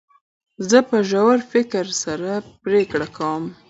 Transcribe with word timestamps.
زه 0.69 0.79
په 0.89 0.97
ژور 1.09 1.37
فکر 1.51 1.85
سره 2.03 2.31
پرېکړي 2.63 3.07
کوم. 3.17 3.43